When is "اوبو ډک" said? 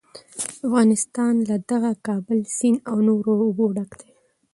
3.45-3.91